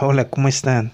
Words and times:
Hola, 0.00 0.28
¿cómo 0.28 0.48
están? 0.48 0.90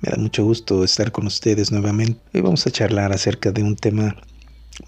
Me 0.00 0.10
da 0.10 0.16
mucho 0.16 0.44
gusto 0.44 0.82
estar 0.82 1.12
con 1.12 1.28
ustedes 1.28 1.70
nuevamente. 1.70 2.20
Hoy 2.34 2.40
vamos 2.40 2.66
a 2.66 2.72
charlar 2.72 3.12
acerca 3.12 3.52
de 3.52 3.62
un 3.62 3.76
tema 3.76 4.16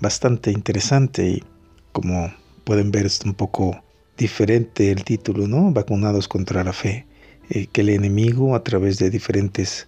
bastante 0.01 0.51
interesante 0.51 1.29
y 1.29 1.45
como 1.93 2.35
pueden 2.65 2.91
ver 2.91 3.07
es 3.07 3.21
un 3.21 3.35
poco 3.35 3.85
diferente 4.17 4.91
el 4.91 5.05
título, 5.05 5.47
¿no? 5.47 5.71
Vacunados 5.71 6.27
contra 6.27 6.65
la 6.65 6.73
fe. 6.73 7.07
Eh, 7.51 7.69
que 7.69 7.83
el 7.83 7.91
enemigo 7.91 8.57
a 8.57 8.65
través 8.65 8.99
de 8.99 9.11
diferentes 9.11 9.87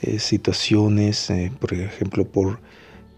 eh, 0.00 0.18
situaciones, 0.18 1.28
eh, 1.28 1.52
por 1.60 1.74
ejemplo, 1.74 2.26
por 2.26 2.60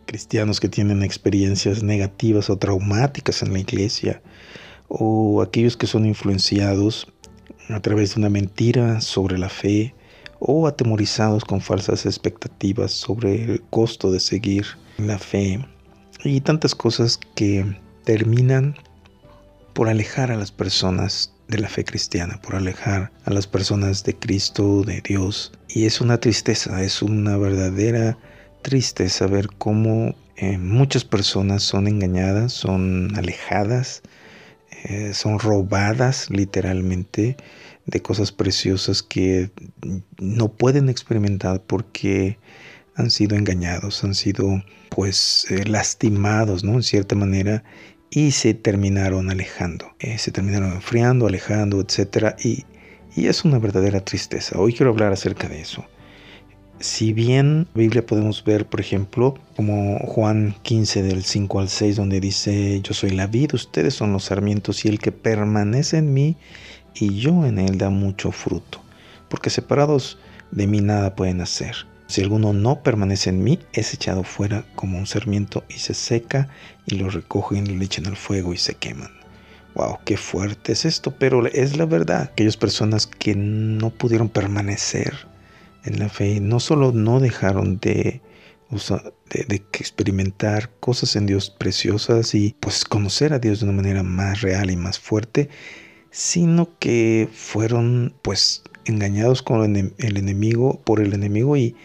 cristianos 0.07 0.59
que 0.59 0.69
tienen 0.69 1.05
experiencias 1.05 1.85
negativas 1.85 2.51
o 2.51 2.59
traumáticas 2.59 3.43
en 3.43 3.53
la 3.53 3.61
iglesia, 3.61 4.21
o 4.89 5.41
aquellos 5.41 5.77
que 5.77 5.87
son 5.87 6.05
influenciados 6.05 7.13
a 7.69 7.81
través 7.81 8.15
de 8.15 8.21
una 8.21 8.31
mentira 8.31 9.01
sobre 9.01 9.39
la 9.39 9.49
fe 9.49 9.95
o 10.39 10.67
atemorizados 10.67 11.45
con 11.45 11.61
falsas 11.61 12.07
expectativas 12.07 12.93
sobre 12.93 13.45
el 13.45 13.63
costo 13.71 14.13
de 14.13 14.21
seguir 14.21 14.67
la 14.99 15.19
fe 15.19 15.65
y 16.25 16.41
tantas 16.41 16.75
cosas 16.75 17.19
que 17.35 17.65
terminan 18.05 18.77
por 19.73 19.89
alejar 19.89 20.31
a 20.31 20.37
las 20.37 20.53
personas 20.53 21.33
de 21.49 21.59
la 21.59 21.69
fe 21.69 21.85
cristiana, 21.85 22.41
por 22.43 22.57
alejar 22.57 23.13
a 23.25 23.31
las 23.31 23.47
personas 23.47 24.05
de 24.05 24.17
Cristo, 24.17 24.83
de 24.83 25.01
Dios. 25.01 25.53
Y 25.69 25.87
es 25.87 26.01
una 26.01 26.19
tristeza, 26.19 26.83
es 26.83 27.03
una 27.03 27.37
verdadera 27.37 28.19
tristeza 28.63 29.27
ver 29.27 29.49
cómo 29.59 30.15
eh, 30.37 30.59
muchas 30.59 31.05
personas 31.05 31.63
son 31.63 31.87
engañadas, 31.87 32.53
son 32.53 33.17
alejadas, 33.17 34.03
eh, 34.89 35.15
son 35.15 35.41
robadas 35.41 36.31
literalmente 36.31 37.37
de 37.87 38.03
cosas 38.03 38.31
preciosas 38.31 39.03
que 39.03 39.51
no 40.19 40.53
pueden 40.53 40.89
experimentar 40.89 41.61
porque 41.63 42.39
han 42.95 43.11
sido 43.11 43.37
engañados, 43.37 44.05
han 44.05 44.15
sido 44.15 44.63
pues 44.91 45.47
eh, 45.51 45.65
lastimados, 45.65 46.63
¿no? 46.63 46.75
En 46.75 46.83
cierta 46.85 47.17
manera 47.17 47.65
y 48.11 48.31
se 48.31 48.55
terminaron 48.55 49.29
alejando, 49.29 49.93
eh, 49.99 50.19
se 50.19 50.31
terminaron 50.31 50.73
enfriando, 50.73 51.27
alejando, 51.27 51.81
etc. 51.81 52.37
Y, 52.43 52.65
y 53.15 53.27
es 53.27 53.45
una 53.45 53.59
verdadera 53.59 54.05
tristeza. 54.05 54.57
Hoy 54.59 54.73
quiero 54.73 54.93
hablar 54.93 55.13
acerca 55.13 55.49
de 55.49 55.61
eso. 55.61 55.85
Si 56.79 57.15
bien 57.15 57.39
en 57.39 57.59
la 57.75 57.81
Biblia 57.81 58.05
podemos 58.05 58.45
ver, 58.45 58.67
por 58.67 58.81
ejemplo, 58.81 59.35
como 59.57 59.99
Juan 60.01 60.55
15 60.63 61.03
del 61.03 61.25
5 61.25 61.61
al 61.61 61.71
6, 61.71 61.97
donde 61.97 62.21
dice, 62.21 62.83
yo 62.83 62.93
soy 62.93 63.11
la 63.11 63.27
vid, 63.27 63.55
ustedes 63.55 63.95
son 63.95 64.13
los 64.13 64.25
sarmientos 64.25 64.85
y 64.85 64.89
el 64.89 64.99
que 64.99 65.11
permanece 65.11 65.97
en 65.97 66.13
mí 66.13 66.37
y 66.95 67.19
yo 67.19 67.47
en 67.47 67.59
él 67.59 67.79
da 67.79 67.89
mucho 67.89 68.31
fruto, 68.31 68.83
porque 69.31 69.49
separados 69.49 70.19
de 70.51 70.67
mí 70.67 70.83
nada 70.83 71.15
pueden 71.15 71.41
hacer. 71.41 71.75
Si 72.09 72.21
alguno 72.21 72.53
no 72.53 72.83
permanece 72.83 73.31
en 73.31 73.43
mí, 73.43 73.59
es 73.73 73.95
echado 73.95 74.23
fuera 74.23 74.67
como 74.75 74.99
un 74.99 75.07
sarmiento 75.07 75.65
y 75.69 75.75
se 75.75 75.95
seca 75.95 76.49
y 76.85 76.97
lo 76.97 77.09
recogen 77.09 77.67
y 77.67 77.75
lo 77.75 77.83
echan 77.85 78.07
al 78.07 78.17
fuego 78.17 78.53
y 78.53 78.59
se 78.59 78.75
queman. 78.75 79.11
Wow, 79.75 79.99
qué 80.05 80.19
fuerte 80.19 80.73
es 80.73 80.85
esto, 80.85 81.11
pero 81.11 81.47
es 81.47 81.77
la 81.77 81.87
verdad. 81.87 82.31
Aquellas 82.33 82.57
personas 82.57 83.07
que 83.07 83.35
no 83.35 83.91
pudieron 83.91 84.29
permanecer 84.29 85.27
en 85.87 85.99
la 85.99 86.09
fe, 86.09 86.41
no 86.41 86.61
solo 86.61 86.93
no 86.93 87.21
dejaron 87.21 87.79
de, 87.79 88.21
de, 89.31 89.57
experimentar 89.73 90.71
cosas 90.81 91.17
en 91.17 91.27
Dios 91.27 91.51
preciosas 91.51 92.35
y 92.35 92.55
pues 92.61 92.85
conocer 92.85 93.33
a 93.33 93.39
Dios 93.39 93.61
de 93.61 93.67
una 93.67 93.77
manera 93.77 94.03
más 94.03 94.41
real 94.43 94.71
y 94.71 94.77
más 94.77 94.99
fuerte, 94.99 95.49
sino 96.11 96.77
que 96.79 97.29
fueron 97.33 98.15
pues 98.23 98.63
engañados 98.85 99.43
con 99.43 99.77
el 99.77 100.17
enemigo, 100.17 100.81
por 100.85 101.01
el 101.01 101.13
enemigo 101.13 101.57
y 101.57 101.77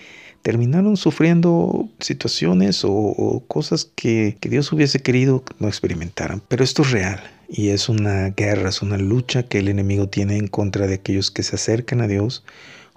terminaron 0.42 0.98
sufriendo 0.98 1.90
situaciones 2.00 2.82
o, 2.84 3.44
cosas 3.48 3.86
que, 3.96 4.38
que, 4.40 4.50
Dios 4.50 4.72
hubiese 4.72 5.00
querido 5.00 5.44
no 5.60 5.68
experimentaran. 5.68 6.42
Pero 6.48 6.64
esto 6.64 6.82
es 6.82 6.92
real 6.92 7.22
y 7.48 7.70
es 7.70 7.90
una 7.90 8.30
guerra, 8.30 8.70
es 8.70 8.82
una 8.82 8.98
lucha 8.98 9.44
que 9.44 9.60
el 9.60 9.68
enemigo 9.68 10.08
tiene 10.08 10.38
en 10.38 10.48
contra 10.48 10.88
de 10.88 10.96
aquellos 10.96 11.30
que 11.30 11.44
se 11.44 11.56
acercan 11.56 12.02
a 12.02 12.08
Dios 12.08 12.44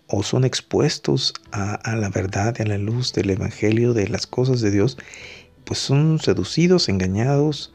o 0.06 0.22
son 0.22 0.44
expuestos 0.44 1.34
a, 1.52 1.96
la 1.96 2.08
verdad, 2.08 2.60
a 2.60 2.64
la 2.64 2.78
luz 2.78 3.12
del 3.12 3.30
Evangelio, 3.30 3.94
de 3.94 4.08
las 4.08 4.26
cosas 4.26 4.60
de 4.60 4.70
Dios, 4.70 4.98
pues 5.64 5.78
son 5.78 6.18
seducidos, 6.18 6.88
engañados 6.88 7.72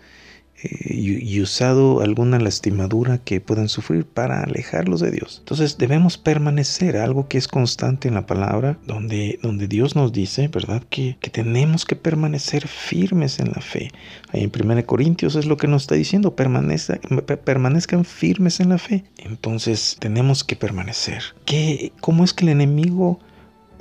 eh, 0.61 0.93
y, 0.93 1.39
usado 1.41 2.01
alguna 2.01 2.37
lastimadura 2.37 3.17
que 3.17 3.39
puedan 3.39 3.69
sufrir 3.69 4.05
para 4.05 4.43
alejarlos 4.43 4.99
de 4.99 5.11
Dios. 5.11 5.37
Entonces 5.39 5.77
debemos 5.77 6.17
permanecer, 6.17 6.97
algo 6.97 7.29
que 7.29 7.37
es 7.37 7.47
constante 7.47 8.09
en 8.09 8.15
la 8.15 8.25
palabra, 8.25 8.77
donde, 8.85 9.39
donde 9.41 9.69
Dios 9.69 9.95
nos 9.95 10.11
dice, 10.11 10.49
¿verdad? 10.49 10.83
Que, 10.89 11.17
que 11.21 11.29
tenemos 11.29 11.85
que 11.85 11.95
permanecer 11.95 12.67
firmes 12.67 13.39
en 13.39 13.51
la 13.55 13.61
fe. 13.61 13.91
Ahí 14.33 14.43
en 14.43 14.51
1 14.53 14.85
Corintios 14.85 15.35
es 15.35 15.45
lo 15.45 15.55
que 15.55 15.67
nos 15.67 15.83
está 15.83 15.95
diciendo, 15.95 16.35
permanezcan 16.35 18.03
firmes 18.03 18.59
en 18.59 18.69
la 18.69 18.77
fe. 18.77 19.05
Entonces 19.17 19.95
tenemos 19.99 20.43
que 20.43 20.57
permanecer. 20.57 21.23
¿Qué, 21.45 21.93
¿Cómo 22.01 22.25
es 22.25 22.33
que 22.33 22.43
el 22.43 22.49
enemigo 22.49 23.19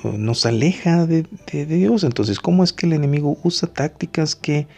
uh, 0.05 0.13
nos 0.13 0.47
aleja 0.47 1.07
de, 1.07 1.27
de, 1.51 1.67
de 1.67 1.77
Dios? 1.77 2.05
Entonces, 2.05 2.39
¿cómo 2.39 2.63
es 2.63 2.73
que 2.73 2.87
el 2.87 2.93
enemigo 2.93 3.37
usa 3.43 3.69
tácticas 3.69 4.37
que 4.37 4.69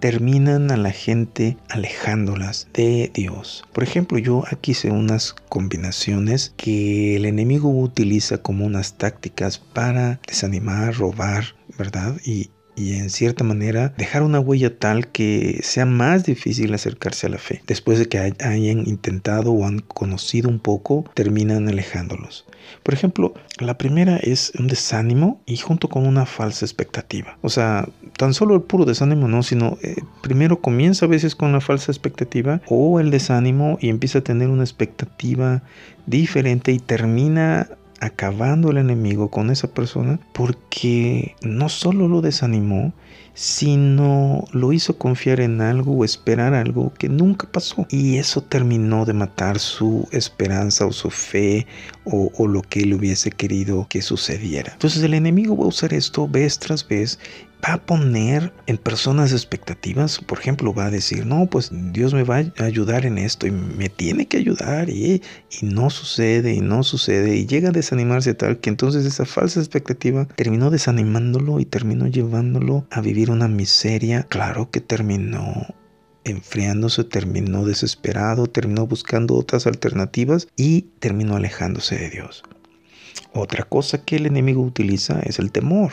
terminan 0.00 0.70
a 0.70 0.76
la 0.76 0.90
gente 0.90 1.56
alejándolas 1.68 2.68
de 2.72 3.10
Dios. 3.14 3.64
Por 3.72 3.84
ejemplo, 3.84 4.18
yo 4.18 4.44
aquí 4.50 4.72
hice 4.72 4.90
unas 4.90 5.34
combinaciones 5.48 6.54
que 6.56 7.16
el 7.16 7.26
enemigo 7.26 7.70
utiliza 7.70 8.38
como 8.38 8.66
unas 8.66 8.98
tácticas 8.98 9.58
para 9.58 10.20
desanimar, 10.26 10.94
robar, 10.94 11.54
¿verdad? 11.78 12.16
Y, 12.24 12.50
y 12.80 12.94
en 12.94 13.10
cierta 13.10 13.44
manera 13.44 13.92
dejar 13.98 14.22
una 14.22 14.40
huella 14.40 14.78
tal 14.78 15.08
que 15.08 15.60
sea 15.62 15.84
más 15.84 16.24
difícil 16.24 16.72
acercarse 16.72 17.26
a 17.26 17.30
la 17.30 17.36
fe. 17.36 17.62
Después 17.66 17.98
de 17.98 18.06
que 18.06 18.18
hayan 18.18 18.88
intentado 18.88 19.52
o 19.52 19.66
han 19.66 19.80
conocido 19.80 20.48
un 20.48 20.60
poco, 20.60 21.04
terminan 21.12 21.68
alejándolos. 21.68 22.46
Por 22.82 22.94
ejemplo, 22.94 23.34
la 23.58 23.76
primera 23.76 24.16
es 24.16 24.52
un 24.58 24.66
desánimo 24.66 25.42
y 25.44 25.58
junto 25.58 25.88
con 25.88 26.06
una 26.06 26.24
falsa 26.24 26.64
expectativa. 26.64 27.36
O 27.42 27.50
sea, 27.50 27.86
tan 28.16 28.32
solo 28.32 28.54
el 28.54 28.62
puro 28.62 28.86
desánimo 28.86 29.28
no, 29.28 29.42
sino 29.42 29.76
eh, 29.82 29.96
primero 30.22 30.60
comienza 30.60 31.04
a 31.04 31.08
veces 31.08 31.34
con 31.34 31.52
la 31.52 31.60
falsa 31.60 31.92
expectativa 31.92 32.62
o 32.66 32.98
el 32.98 33.10
desánimo 33.10 33.76
y 33.80 33.90
empieza 33.90 34.20
a 34.20 34.24
tener 34.24 34.48
una 34.48 34.64
expectativa 34.64 35.62
diferente 36.06 36.72
y 36.72 36.78
termina 36.78 37.68
acabando 38.00 38.70
el 38.70 38.78
enemigo 38.78 39.30
con 39.30 39.50
esa 39.50 39.68
persona 39.68 40.18
porque 40.32 41.36
no 41.42 41.68
solo 41.68 42.08
lo 42.08 42.20
desanimó, 42.20 42.92
sino 43.34 44.44
lo 44.52 44.72
hizo 44.72 44.98
confiar 44.98 45.40
en 45.40 45.60
algo 45.60 45.92
o 45.92 46.04
esperar 46.04 46.54
algo 46.54 46.92
que 46.94 47.08
nunca 47.08 47.50
pasó. 47.50 47.86
Y 47.88 48.16
eso 48.16 48.42
terminó 48.42 49.04
de 49.04 49.12
matar 49.12 49.58
su 49.58 50.08
esperanza 50.12 50.86
o 50.86 50.92
su 50.92 51.10
fe 51.10 51.66
o, 52.04 52.30
o, 52.36 52.46
lo 52.46 52.62
que 52.62 52.80
él 52.80 52.94
hubiese 52.94 53.30
querido 53.30 53.86
que 53.88 54.02
sucediera. 54.02 54.72
Entonces 54.72 55.02
el 55.02 55.14
enemigo 55.14 55.56
va 55.56 55.64
a 55.64 55.68
usar 55.68 55.94
esto 55.94 56.28
vez 56.28 56.58
tras 56.58 56.86
vez 56.86 57.18
va 57.64 57.74
a 57.74 57.84
poner 57.84 58.52
en 58.66 58.78
personas 58.78 59.32
expectativas, 59.32 60.18
por 60.18 60.38
ejemplo, 60.38 60.72
va 60.72 60.86
a 60.86 60.90
decir, 60.90 61.26
no, 61.26 61.46
pues 61.46 61.70
Dios 61.72 62.14
me 62.14 62.22
va 62.22 62.38
a 62.38 62.64
ayudar 62.64 63.06
en 63.06 63.18
esto 63.18 63.46
y 63.46 63.50
me 63.50 63.88
tiene 63.88 64.26
que 64.26 64.38
ayudar 64.38 64.90
y, 64.90 65.22
no 65.62 65.90
sucede 65.90 66.54
y 66.54 66.60
no 66.60 66.82
sucede 66.82 67.36
y 67.36 67.46
llega 67.46 67.68
a 67.68 67.72
desanimarse 67.72 68.34
tal 68.34 68.58
que 68.60 68.70
entonces 68.70 69.04
esa 69.04 69.26
falsa 69.26 69.60
expectativa 69.60 70.26
terminó 70.36 70.70
desanimándolo 70.70 71.60
y 71.60 71.66
terminó 71.66 72.06
llevándolo 72.06 72.86
a 72.90 73.00
vivir 73.00 73.30
una 73.30 73.48
miseria, 73.48 74.22
claro 74.24 74.70
que 74.70 74.80
terminó 74.80 75.66
enfriándose, 76.24 77.04
terminó 77.04 77.64
desesperado, 77.64 78.46
terminó 78.46 78.86
buscando 78.86 79.34
otras 79.34 79.66
alternativas 79.66 80.48
y 80.56 80.82
terminó 80.98 81.36
alejándose 81.36 81.96
de 81.96 82.10
Dios. 82.10 82.42
Otra 83.32 83.64
cosa 83.64 84.04
que 84.04 84.16
el 84.16 84.26
enemigo 84.26 84.62
utiliza 84.62 85.20
es 85.20 85.38
el 85.38 85.52
temor 85.52 85.92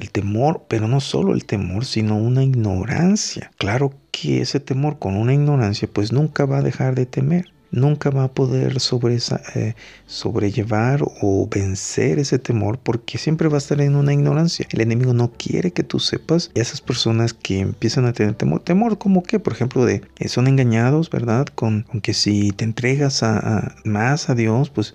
el 0.00 0.10
temor, 0.10 0.64
pero 0.68 0.88
no 0.88 1.00
solo 1.00 1.34
el 1.34 1.44
temor, 1.44 1.84
sino 1.84 2.16
una 2.16 2.42
ignorancia. 2.42 3.50
Claro 3.58 3.92
que 4.10 4.40
ese 4.40 4.60
temor 4.60 4.98
con 4.98 5.16
una 5.16 5.34
ignorancia 5.34 5.88
pues 5.92 6.12
nunca 6.12 6.46
va 6.46 6.58
a 6.58 6.62
dejar 6.62 6.94
de 6.94 7.06
temer. 7.06 7.52
Nunca 7.72 8.10
va 8.10 8.24
a 8.24 8.32
poder 8.32 8.80
sobre 8.80 9.16
eh, 9.54 9.74
sobrellevar 10.06 11.04
o 11.22 11.48
vencer 11.48 12.18
ese 12.18 12.40
temor 12.40 12.80
porque 12.82 13.16
siempre 13.16 13.48
va 13.48 13.56
a 13.56 13.58
estar 13.58 13.80
en 13.80 13.94
una 13.94 14.12
ignorancia. 14.12 14.66
El 14.72 14.80
enemigo 14.80 15.14
no 15.14 15.30
quiere 15.30 15.70
que 15.70 15.84
tú 15.84 16.00
sepas. 16.00 16.50
Esas 16.54 16.80
personas 16.80 17.32
que 17.32 17.60
empiezan 17.60 18.06
a 18.06 18.12
tener 18.12 18.34
temor, 18.34 18.60
temor 18.60 18.98
como 18.98 19.22
que, 19.22 19.38
por 19.38 19.52
ejemplo, 19.52 19.84
de 19.84 20.02
eh, 20.18 20.28
son 20.28 20.48
engañados, 20.48 21.10
¿verdad? 21.10 21.46
Con, 21.46 21.84
que 22.02 22.12
si 22.12 22.50
te 22.50 22.64
entregas 22.64 23.22
a, 23.22 23.76
más 23.84 24.30
a 24.30 24.34
Dios, 24.34 24.70
pues 24.70 24.94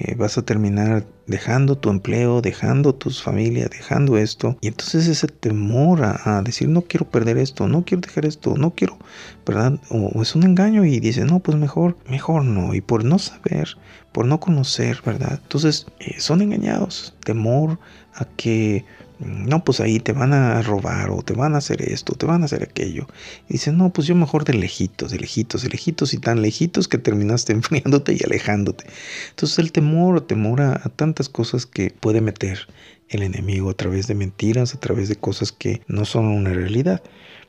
eh, 0.00 0.14
vas 0.16 0.38
a 0.38 0.42
terminar 0.42 1.06
dejando 1.26 1.78
tu 1.78 1.90
empleo, 1.90 2.40
dejando 2.40 2.94
tus 2.94 3.22
familias, 3.22 3.70
dejando 3.70 4.18
esto. 4.18 4.56
Y 4.60 4.68
entonces 4.68 5.06
ese 5.06 5.28
temor 5.28 6.02
a, 6.04 6.42
decir, 6.42 6.68
no 6.68 6.82
quiero 6.82 7.08
perder 7.08 7.38
esto, 7.38 7.68
no 7.68 7.84
quiero 7.84 8.00
dejar 8.00 8.26
esto, 8.26 8.54
no 8.56 8.70
quiero, 8.70 8.98
¿verdad? 9.46 9.78
O, 9.90 10.22
es 10.22 10.34
un 10.34 10.44
engaño 10.44 10.84
y 10.84 11.00
dice, 11.00 11.24
no, 11.24 11.40
pues 11.40 11.56
mejor, 11.56 11.96
mejor 12.08 12.44
no. 12.44 12.74
Y 12.74 12.80
por 12.80 13.04
no 13.04 13.18
saber, 13.18 13.76
por 14.12 14.26
no 14.26 14.40
conocer, 14.40 15.00
¿verdad? 15.04 15.38
Entonces 15.42 15.86
eh, 16.00 16.16
son 16.18 16.42
engañados. 16.42 17.14
Temor 17.24 17.78
a 18.14 18.24
que 18.24 18.84
no, 19.24 19.64
pues 19.64 19.80
ahí 19.80 20.00
te 20.00 20.12
van 20.12 20.32
a 20.32 20.62
robar 20.62 21.10
o 21.10 21.22
te 21.22 21.32
van 21.32 21.54
a 21.54 21.58
hacer 21.58 21.82
esto, 21.82 22.14
te 22.14 22.26
van 22.26 22.42
a 22.42 22.44
hacer 22.46 22.62
aquello. 22.62 23.06
Y 23.48 23.54
dicen, 23.54 23.78
no, 23.78 23.92
pues 23.92 24.06
yo 24.06 24.14
mejor 24.14 24.44
de 24.44 24.54
lejitos, 24.54 25.10
de 25.10 25.18
lejitos, 25.18 25.62
de 25.62 25.68
lejitos 25.68 26.14
y 26.14 26.18
tan 26.18 26.42
lejitos 26.42 26.88
que 26.88 26.98
terminaste 26.98 27.52
enfriándote 27.54 28.14
y 28.14 28.24
alejándote. 28.24 28.84
Entonces 29.30 29.58
el 29.58 29.72
temor, 29.72 30.20
temor 30.22 30.60
a 30.62 30.78
tantas 30.96 31.28
cosas 31.28 31.66
que 31.66 31.90
puede 31.90 32.20
meter 32.20 32.66
el 33.08 33.22
enemigo 33.22 33.70
a 33.70 33.74
través 33.74 34.06
de 34.06 34.14
mentiras, 34.14 34.74
a 34.74 34.80
través 34.80 35.08
de 35.08 35.16
cosas 35.16 35.52
que 35.52 35.82
no 35.86 36.04
son 36.04 36.26
una 36.26 36.52
realidad. 36.52 37.02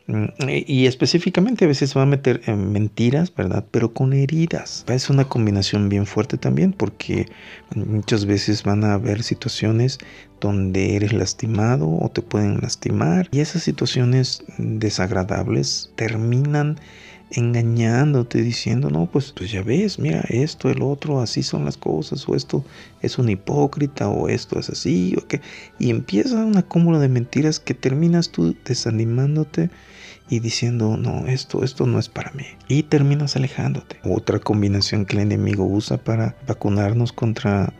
Mm, 0.07 0.25
y 0.67 0.85
específicamente 0.85 1.63
a 1.63 1.67
veces 1.69 1.95
va 1.95 2.01
a 2.01 2.05
meter 2.05 2.41
mentiras, 2.55 3.33
¿verdad? 3.33 3.65
Pero 3.71 3.93
con 3.93 4.11
heridas. 4.13 4.83
Es 4.89 5.09
una 5.09 5.25
combinación 5.25 5.87
bien 5.87 6.05
fuerte 6.05 6.37
también 6.37 6.73
porque 6.73 7.27
muchas 7.73 8.25
veces 8.25 8.63
van 8.63 8.83
a 8.83 8.95
haber 8.95 9.23
situaciones 9.23 9.99
donde 10.41 10.97
eres 10.97 11.13
lastimado 11.13 11.89
o 11.89 12.09
te 12.09 12.21
pueden 12.21 12.59
lastimar 12.59 13.29
y 13.31 13.39
esas 13.39 13.63
situaciones 13.63 14.43
desagradables 14.57 15.91
terminan 15.95 16.77
engañándote, 17.31 18.41
diciendo, 18.41 18.89
no, 18.89 19.07
pues, 19.07 19.31
pues 19.31 19.51
ya 19.51 19.63
ves, 19.63 19.99
mira, 19.99 20.23
esto, 20.29 20.69
el 20.69 20.81
otro, 20.81 21.21
así 21.21 21.41
son 21.43 21.65
las 21.65 21.77
cosas, 21.77 22.27
o 22.27 22.35
esto 22.35 22.63
es 23.01 23.17
un 23.17 23.29
hipócrita, 23.29 24.07
o 24.07 24.29
esto 24.29 24.59
es 24.59 24.69
así, 24.69 25.15
o 25.17 25.27
qué. 25.27 25.41
Y 25.79 25.89
empieza 25.89 26.45
una 26.45 26.61
cúmulo 26.61 26.99
de 26.99 27.09
mentiras 27.09 27.59
que 27.59 27.73
terminas 27.73 28.29
tú 28.29 28.55
desanimándote 28.65 29.69
y 30.29 30.39
diciendo, 30.39 30.97
no, 30.97 31.27
esto, 31.27 31.63
esto 31.63 31.85
no 31.85 31.99
es 31.99 32.09
para 32.09 32.31
mí. 32.31 32.45
Y 32.67 32.83
terminas 32.83 33.35
alejándote. 33.35 33.99
Otra 34.03 34.39
combinación 34.39 35.05
que 35.05 35.15
el 35.17 35.23
enemigo 35.23 35.65
usa 35.65 35.97
para 35.97 36.35
vacunarnos 36.47 37.13
contra 37.13 37.73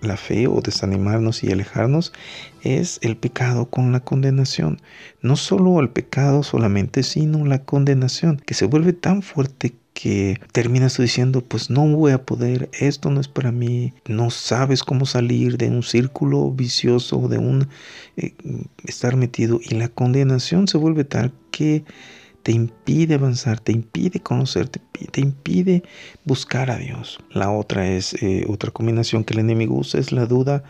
la 0.00 0.16
fe 0.16 0.46
o 0.46 0.60
desanimarnos 0.60 1.42
y 1.44 1.52
alejarnos 1.52 2.12
es 2.62 2.98
el 3.02 3.16
pecado 3.16 3.66
con 3.66 3.92
la 3.92 4.00
condenación. 4.00 4.80
No 5.22 5.36
solo 5.36 5.80
el 5.80 5.90
pecado 5.90 6.42
solamente, 6.42 7.02
sino 7.02 7.44
la 7.46 7.62
condenación, 7.64 8.42
que 8.44 8.54
se 8.54 8.66
vuelve 8.66 8.92
tan 8.92 9.22
fuerte 9.22 9.74
que 9.92 10.40
terminas 10.52 10.96
diciendo, 10.96 11.42
pues 11.42 11.68
no 11.68 11.86
voy 11.86 12.12
a 12.12 12.24
poder, 12.24 12.70
esto 12.72 13.10
no 13.10 13.20
es 13.20 13.28
para 13.28 13.52
mí, 13.52 13.92
no 14.08 14.30
sabes 14.30 14.82
cómo 14.82 15.04
salir 15.04 15.58
de 15.58 15.68
un 15.68 15.82
círculo 15.82 16.50
vicioso, 16.50 17.28
de 17.28 17.38
un 17.38 17.68
eh, 18.16 18.34
estar 18.86 19.16
metido 19.16 19.60
y 19.62 19.74
la 19.74 19.88
condenación 19.88 20.68
se 20.68 20.78
vuelve 20.78 21.04
tal 21.04 21.32
que 21.50 21.84
te 22.42 22.52
impide 22.52 23.14
avanzar, 23.14 23.60
te 23.60 23.72
impide 23.72 24.20
conocer, 24.20 24.68
te, 24.68 25.20
impide 25.20 25.82
buscar 26.24 26.70
a 26.70 26.78
Dios. 26.78 27.18
La 27.30 27.50
otra 27.50 27.86
es, 27.86 28.14
eh, 28.22 28.46
otra 28.48 28.70
combinación 28.70 29.24
que 29.24 29.34
el 29.34 29.40
enemigo 29.40 29.76
usa 29.76 30.00
es 30.00 30.12
la 30.12 30.26
duda 30.26 30.62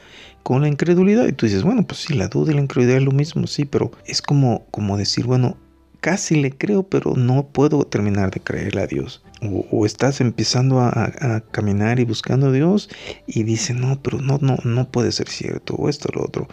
con 0.43 0.63
la 0.63 0.69
incredulidad. 0.69 1.27
Y 1.27 1.33
tú 1.33 1.47
dices, 1.47 1.63
bueno, 1.63 1.87
pues 1.87 2.01
sí, 2.01 2.15
la 2.15 2.29
duda 2.29 2.53
y 2.53 2.55
la 2.55 2.63
incredulidad 2.63 2.99
es 2.99 3.05
lo 3.05 3.13
mismo, 3.13 3.47
sí, 3.47 3.65
pero 3.65 3.93
es 4.07 4.23
como, 4.23 4.67
como 4.71 4.97
decir, 4.97 5.27
bueno, 5.27 5.57
casi 6.01 6.41
le 6.41 6.51
creo, 6.51 6.83
pero 6.83 7.15
no 7.15 7.47
puedo 7.49 7.85
terminar 7.85 8.31
de 8.31 8.41
creerle 8.41 8.83
a 8.83 8.87
Dios. 8.87 9.23
O, 9.43 9.87
estás 9.87 10.21
empezando 10.21 10.81
a, 10.81 11.43
caminar 11.51 11.99
y 12.01 12.05
buscando 12.05 12.49
a 12.49 12.53
Dios 12.53 12.91
y 13.27 13.45
dice, 13.45 13.75
no, 13.75 14.01
pero 14.03 14.21
no, 14.21 14.39
no, 14.43 14.59
no 14.65 14.91
puede 14.91 15.13
ser 15.13 15.29
cierto, 15.29 15.75
o 15.75 15.89
esto, 15.89 16.09
o 16.13 16.19
lo 16.19 16.25
otro. 16.25 16.49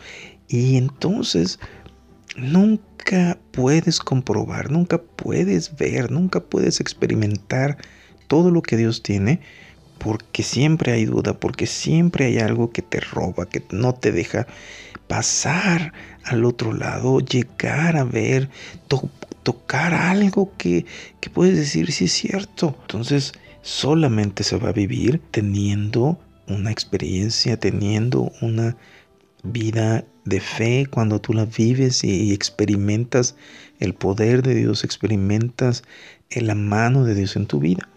Y 0.48 0.78
entonces 0.78 1.60
nunca 2.38 3.38
puedes 3.52 4.00
comprobar, 4.00 4.72
nunca 4.72 5.02
puedes 5.02 5.76
ver, 5.76 6.12
nunca 6.12 6.40
puedes 6.40 6.80
experimentar 6.80 7.78
todo 8.28 8.52
lo 8.52 8.62
que 8.62 8.78
Dios 8.78 9.04
tiene 9.04 9.42
porque 9.98 10.44
siempre 10.44 10.92
hay 10.92 11.06
duda, 11.06 11.40
porque 11.40 11.66
siempre 11.66 12.26
hay 12.26 12.38
algo 12.38 12.72
que 12.72 12.84
te 12.84 13.00
roba, 13.00 13.50
que 13.50 13.64
no 13.72 13.96
te 13.96 14.12
deja 14.12 14.46
pasar 15.08 15.94
al 16.24 16.46
otro 16.46 16.74
lado, 16.74 17.20
llegar 17.20 17.98
a 17.98 18.04
ver, 18.04 18.50
tocar 19.44 19.94
algo 19.94 20.54
que, 20.58 20.86
que 21.20 21.30
puedes 21.30 21.58
decir 21.58 21.92
si 21.92 22.06
es 22.06 22.12
cierto. 22.12 22.78
Entonces 22.82 23.34
solamente 23.64 24.44
se 24.44 24.58
va 24.58 24.70
a 24.70 24.74
vivir 24.74 25.20
teniendo 25.32 26.20
una 26.48 26.72
experiencia, 26.72 27.60
teniendo 27.60 28.32
una 28.42 28.78
vida 29.44 30.06
de 30.28 30.40
fe, 30.40 30.88
cuando 30.90 31.20
tú 31.20 31.34
la 31.34 31.46
vives 31.46 32.04
y, 32.04 32.34
experimentas 32.34 33.36
el 33.80 33.94
poder 33.94 34.42
de 34.44 34.56
Dios, 34.56 34.84
experimentas 34.84 35.84
la 36.30 36.56
mano 36.56 37.04
de 37.04 37.16
Dios 37.16 37.36
en 37.36 37.46
tu 37.46 37.60
vida. 37.60 37.88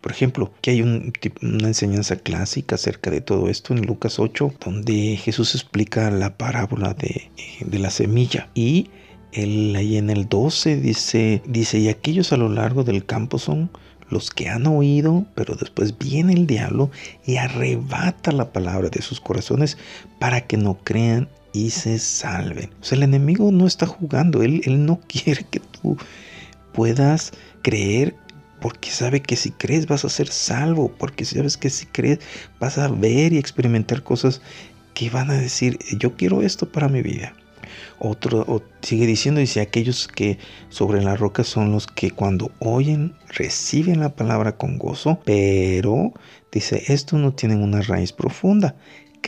Por 0.00 0.12
ejemplo, 0.12 0.52
que 0.62 0.70
hay 0.70 0.82
una 0.82 1.68
enseñanza 1.68 2.16
clásica 2.16 2.76
acerca 2.76 3.10
de 3.10 3.20
todo 3.20 3.50
esto 3.50 3.74
en 3.74 3.84
Lucas 3.84 4.18
8, 4.18 4.54
donde 4.64 5.16
Jesús 5.16 5.54
explica 5.54 6.10
la 6.10 6.38
parábola 6.38 6.94
de, 6.94 7.30
de 7.60 7.78
la 7.78 7.90
semilla. 7.90 8.48
Y 8.54 8.88
él 9.32 9.74
ahí 9.76 9.98
en 9.98 10.08
el 10.08 10.28
12 10.28 10.76
dice, 10.76 11.42
dice, 11.46 11.78
y 11.78 11.88
aquellos 11.88 12.32
a 12.32 12.38
lo 12.38 12.48
largo 12.48 12.82
del 12.82 13.04
campo 13.04 13.38
son 13.38 13.70
los 14.10 14.30
que 14.30 14.48
han 14.48 14.66
oído, 14.66 15.24
pero 15.34 15.54
después 15.54 15.96
viene 15.96 16.32
el 16.32 16.46
diablo 16.46 16.90
y 17.24 17.36
arrebata 17.36 18.32
la 18.32 18.52
palabra 18.52 18.88
de 18.90 19.02
sus 19.02 19.20
corazones 19.20 19.78
para 20.18 20.42
que 20.42 20.56
no 20.56 20.78
crean 20.82 21.28
y 21.52 21.70
se 21.70 21.98
salven. 21.98 22.70
O 22.80 22.84
sea, 22.84 22.96
el 22.96 23.04
enemigo 23.04 23.50
no 23.52 23.66
está 23.66 23.86
jugando, 23.86 24.42
él, 24.42 24.62
él 24.64 24.84
no 24.84 25.00
quiere 25.08 25.44
que 25.44 25.60
tú 25.60 25.96
puedas 26.72 27.32
creer 27.62 28.14
porque 28.60 28.90
sabe 28.90 29.22
que 29.22 29.36
si 29.36 29.50
crees 29.50 29.86
vas 29.86 30.04
a 30.04 30.10
ser 30.10 30.28
salvo, 30.28 30.92
porque 30.98 31.24
sabes 31.24 31.56
que 31.56 31.70
si 31.70 31.86
crees 31.86 32.20
vas 32.58 32.78
a 32.78 32.88
ver 32.88 33.32
y 33.32 33.38
experimentar 33.38 34.02
cosas 34.02 34.42
que 34.94 35.08
van 35.08 35.30
a 35.30 35.38
decir, 35.38 35.78
yo 35.98 36.16
quiero 36.16 36.42
esto 36.42 36.70
para 36.70 36.88
mi 36.88 37.02
vida. 37.02 37.34
Otro 37.98 38.62
sigue 38.82 39.06
diciendo, 39.06 39.40
dice, 39.40 39.60
aquellos 39.60 40.08
que 40.08 40.38
sobre 40.68 41.02
la 41.02 41.16
roca 41.16 41.44
son 41.44 41.70
los 41.72 41.86
que 41.86 42.10
cuando 42.10 42.50
oyen 42.58 43.14
reciben 43.28 44.00
la 44.00 44.14
palabra 44.14 44.56
con 44.56 44.78
gozo, 44.78 45.20
pero 45.24 46.12
dice, 46.50 46.82
estos 46.88 47.20
no 47.20 47.32
tienen 47.32 47.62
una 47.62 47.82
raíz 47.82 48.12
profunda, 48.12 48.74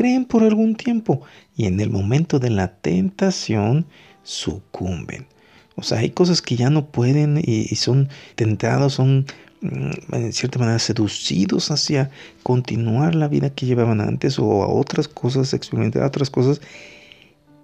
creen 0.03 0.25
por 0.25 0.43
algún 0.43 0.75
tiempo 0.75 1.23
y 1.57 1.67
en 1.67 1.79
el 1.79 1.89
momento 1.89 2.41
de 2.41 2.51
la 2.51 2.75
tentación 2.75 3.87
sucumben. 4.25 5.29
O 5.77 5.85
sea, 5.85 5.99
hay 5.99 6.11
cosas 6.11 6.43
que 6.43 6.57
ya 6.57 6.71
no 6.71 6.87
pueden 6.87 7.41
y, 7.41 7.67
son 7.77 8.09
tentados, 8.35 8.95
son 8.95 9.27
mm, 9.61 10.15
en 10.15 10.33
cierta 10.33 10.59
manera 10.59 10.81
seducidos 10.81 11.71
hacia 11.71 12.11
continuar 12.43 13.15
la 13.15 13.29
vida 13.29 13.51
que 13.51 13.65
llevaban 13.65 14.01
antes 14.01 14.41
o 14.41 14.65
a 14.65 14.67
otras 14.67 15.07
cosas, 15.07 15.55
experimentar 15.55 16.03
otras 16.03 16.31
cosas 16.31 16.61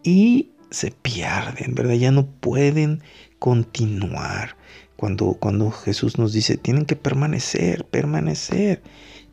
y 0.04 0.50
se 0.70 0.92
pierden, 0.92 1.74
¿verdad? 1.74 1.94
Ya 1.94 2.12
no 2.12 2.24
pueden 2.24 3.02
continuar. 3.40 4.56
Cuando, 4.94 5.36
cuando 5.40 5.72
Jesús 5.72 6.18
nos 6.18 6.32
dice, 6.32 6.56
tienen 6.56 6.84
que 6.84 6.94
permanecer, 6.94 7.84
permanecer. 7.84 8.80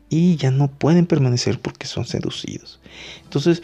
Y 0.08 0.36
ya 0.36 0.50
no 0.50 0.68
pueden 0.68 1.06
permanecer 1.06 1.60
porque 1.60 1.86
son 1.86 2.04
seducidos. 2.04 2.80
Entonces, 3.24 3.62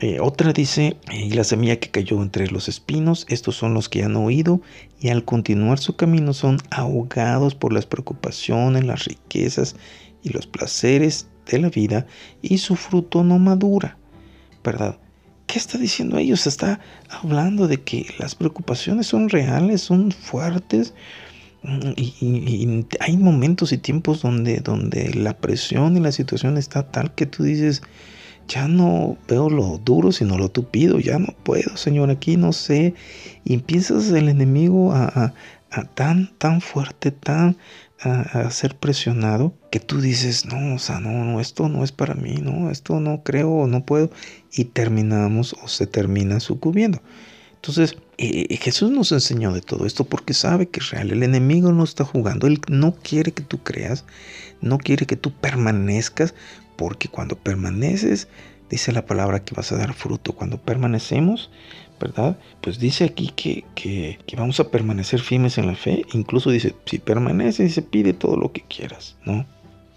eh, 0.00 0.18
otra 0.20 0.52
dice, 0.52 0.96
y 1.12 1.30
la 1.30 1.44
semilla 1.44 1.78
que 1.78 1.90
cayó 1.90 2.22
entre 2.22 2.50
los 2.50 2.68
espinos, 2.68 3.24
estos 3.28 3.54
son 3.54 3.72
los 3.72 3.88
que 3.88 4.02
han 4.02 4.16
oído 4.16 4.60
y 4.98 5.10
al 5.10 5.24
continuar 5.24 5.78
su 5.78 5.94
camino 5.94 6.32
son 6.32 6.58
ahogados 6.70 7.54
por 7.54 7.72
las 7.72 7.86
preocupaciones, 7.86 8.84
las 8.84 9.04
riquezas 9.04 9.76
y 10.24 10.30
los 10.30 10.48
placeres 10.48 11.28
de 11.46 11.60
la 11.60 11.68
vida 11.68 12.06
y 12.40 12.58
su 12.58 12.74
fruto 12.74 13.22
no 13.22 13.38
madura, 13.38 13.96
¿verdad? 14.64 14.98
¿Qué 15.46 15.58
está 15.58 15.78
diciendo 15.78 16.18
ellos? 16.18 16.48
Está 16.48 16.80
hablando 17.08 17.68
de 17.68 17.82
que 17.82 18.06
las 18.18 18.34
preocupaciones 18.34 19.06
son 19.06 19.28
reales, 19.28 19.82
son 19.82 20.10
fuertes. 20.10 20.94
Mm, 21.62 21.92
y, 21.96 22.86
hay 23.00 23.16
momentos 23.16 23.72
y 23.72 23.78
tiempos 23.78 24.22
donde, 24.22 24.58
donde 24.58 25.14
la 25.14 25.36
presión 25.36 25.96
y 25.96 26.00
la 26.00 26.12
situación 26.12 26.58
está 26.58 26.90
tal 26.90 27.14
que 27.14 27.26
tú 27.26 27.44
dices, 27.44 27.82
ya 28.48 28.68
no 28.68 29.16
veo 29.28 29.48
lo 29.48 29.78
duro, 29.78 30.12
sino 30.12 30.36
lo 30.38 30.50
tupido, 30.50 30.98
ya 30.98 31.18
no 31.18 31.34
puedo, 31.44 31.76
Señor, 31.76 32.10
aquí 32.10 32.36
no 32.36 32.52
sé. 32.52 32.94
Y 33.44 33.54
empiezas 33.54 34.10
el 34.10 34.28
enemigo 34.28 34.92
a, 34.92 35.34
tan, 35.94 36.36
tan 36.38 36.60
fuerte, 36.60 37.12
tan 37.12 37.56
a, 38.00 38.50
ser 38.50 38.76
presionado 38.76 39.54
que 39.70 39.80
tú 39.80 40.00
dices, 40.00 40.44
no, 40.46 40.74
o 40.74 40.78
sea, 40.78 40.98
no, 41.00 41.24
no, 41.24 41.40
esto 41.40 41.68
no 41.68 41.84
es 41.84 41.92
para 41.92 42.14
mí, 42.14 42.36
no, 42.42 42.70
esto 42.70 43.00
no 43.00 43.22
creo, 43.22 43.66
no 43.68 43.84
puedo, 43.86 44.10
y 44.52 44.64
terminamos 44.64 45.54
o 45.62 45.68
se 45.68 45.86
termina 45.86 46.40
sucumbiendo. 46.40 47.00
Entonces, 47.54 47.96
eh, 48.18 48.56
Jesús 48.56 48.90
nos 48.90 49.10
enseñó 49.12 49.52
de 49.52 49.62
todo 49.62 49.86
esto 49.86 50.04
porque 50.04 50.34
sabe 50.34 50.68
que 50.68 50.80
es 50.80 50.90
real. 50.90 51.10
El 51.10 51.22
enemigo 51.22 51.72
no 51.72 51.84
está 51.84 52.04
jugando. 52.04 52.46
Él 52.46 52.60
no 52.68 52.94
quiere 52.94 53.32
que 53.32 53.42
tú 53.42 53.58
creas, 53.62 54.04
no 54.60 54.78
quiere 54.78 55.06
que 55.06 55.16
tú 55.16 55.32
permanezcas, 55.32 56.34
porque 56.76 57.08
cuando 57.08 57.36
permaneces, 57.36 58.28
dice 58.70 58.92
la 58.92 59.06
palabra 59.06 59.44
que 59.44 59.54
vas 59.54 59.72
a 59.72 59.76
dar 59.76 59.94
fruto. 59.94 60.34
Cuando 60.34 60.58
permanecemos, 60.58 61.50
¿verdad? 62.00 62.36
Pues 62.60 62.78
dice 62.78 63.04
aquí 63.04 63.32
que, 63.34 63.64
que, 63.74 64.18
vamos 64.36 64.60
a 64.60 64.70
permanecer 64.70 65.20
firmes 65.20 65.58
en 65.58 65.66
la 65.66 65.74
fe. 65.74 66.04
Incluso 66.12 66.50
dice, 66.50 66.74
si 66.86 66.98
permaneces, 66.98 67.68
dice, 67.68 67.82
pide 67.82 68.12
todo 68.12 68.36
lo 68.36 68.52
que 68.52 68.62
quieras, 68.62 69.16
¿no? 69.24 69.46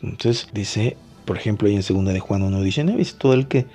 Entonces 0.01 0.47
dice, 0.53 0.97
por 1.25 1.37
ejemplo, 1.37 1.67
ahí 1.67 1.75
en 1.75 1.83
segunda 1.83 2.13
de 2.13 2.19
Juan 2.19 2.43
1 2.43 2.61
dice, 2.61 2.83
¿no? 2.83 2.95
Dice, 2.95 3.15
todo 3.17 3.33
el 3.33 3.47
que 3.47 3.65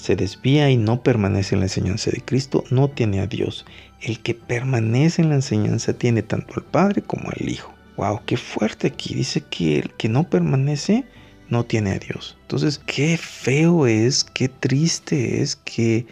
se 0.00 0.16
desvía 0.16 0.70
y 0.70 0.78
no 0.78 1.02
permanece 1.02 1.54
en 1.54 1.60
la 1.60 1.66
enseñanza 1.66 2.10
de 2.10 2.22
Cristo 2.22 2.64
no 2.70 2.88
tiene 2.88 3.20
a 3.20 3.26
Dios. 3.26 3.66
El 4.00 4.20
que 4.20 4.34
permanece 4.34 5.20
en 5.20 5.28
la 5.28 5.34
enseñanza 5.34 5.92
tiene 5.92 6.22
tanto 6.22 6.54
al 6.56 6.64
Padre 6.64 7.02
como 7.02 7.28
al 7.28 7.48
Hijo. 7.48 7.74
Wow, 7.98 8.22
qué 8.24 8.38
fuerte 8.38 8.86
aquí. 8.86 9.14
Dice 9.14 9.42
que 9.42 9.78
el 9.78 9.90
que 9.90 10.08
no 10.08 10.24
permanece 10.24 11.04
no 11.50 11.66
tiene 11.66 11.90
a 11.90 11.98
Dios. 11.98 12.38
Entonces, 12.42 12.78
qué 12.78 13.18
feo 13.18 13.86
es, 13.86 14.24
qué 14.24 14.48
triste 14.48 15.42
es 15.42 15.56
que 15.56 16.06